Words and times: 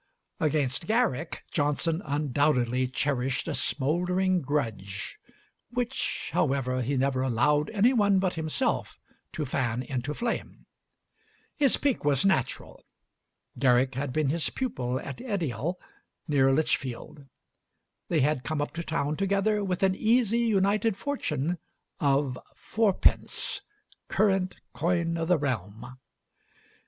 Against 0.39 0.87
Garrick, 0.87 1.43
Johnson 1.51 2.01
undoubtedly 2.03 2.87
cherished 2.87 3.47
a 3.47 3.53
smoldering 3.53 4.41
grudge, 4.41 5.19
which, 5.69 6.31
however, 6.33 6.81
he 6.81 6.97
never 6.97 7.21
allowed 7.21 7.69
any 7.69 7.93
one 7.93 8.17
but 8.17 8.33
himself 8.33 8.97
to 9.33 9.45
fan 9.45 9.83
into 9.83 10.15
flame. 10.15 10.65
His 11.55 11.77
pique 11.77 12.03
was 12.03 12.25
natural. 12.25 12.83
Garrick 13.59 13.93
had 13.93 14.11
been 14.11 14.29
his 14.29 14.49
pupil 14.49 14.99
at 14.99 15.21
Edial, 15.21 15.79
near 16.27 16.51
Lichfield; 16.51 17.27
they 18.09 18.21
had 18.21 18.43
come 18.43 18.59
up 18.59 18.73
to 18.73 18.81
town 18.83 19.17
together 19.17 19.63
with 19.63 19.83
an 19.83 19.93
easy 19.93 20.39
united 20.39 20.97
fortune 20.97 21.59
of 21.99 22.39
fourpence 22.55 23.61
"current 24.07 24.55
coin 24.73 25.15
o' 25.19 25.25
the 25.25 25.37
realm." 25.37 25.99